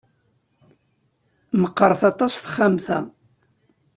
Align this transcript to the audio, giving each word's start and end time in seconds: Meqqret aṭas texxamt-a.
Meqqret 1.61 2.01
aṭas 2.11 2.33
texxamt-a. 2.35 2.99